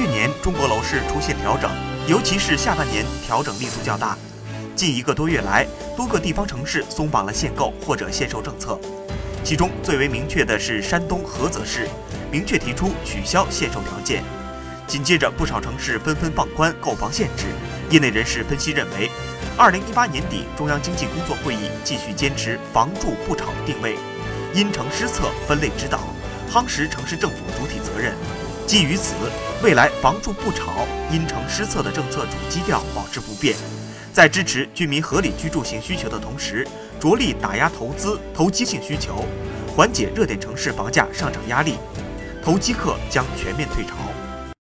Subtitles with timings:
[0.00, 1.70] 去年中国楼市出现调整，
[2.08, 4.16] 尤其是下半年调整力度较大。
[4.74, 8.80] 近一个多月来，多个地方城市松绑了限购或者限售政策，
[9.44, 11.86] 其中最为明确的是山东菏泽市，
[12.32, 14.24] 明确提出取消限售条件。
[14.86, 17.44] 紧接着，不少城市纷纷放宽购房限制。
[17.90, 19.10] 业内人士分析认为，
[19.54, 23.96] 二零一八年底中央经济工作会议继续坚持“房住不炒”定位，
[24.54, 26.00] 因城施策，分类指导，
[26.50, 28.14] 夯实城市政府主体责任。
[28.70, 29.16] 基于此，
[29.64, 33.56] 未来“房住不炒”、因城施策的政策主基调保持不变，
[34.12, 36.64] 在支持居民合理居住性需求的同时，
[37.00, 39.24] 着力打压投资投机性需求，
[39.74, 41.78] 缓解热点城市房价上涨压力，
[42.44, 43.90] 投机客将全面退潮。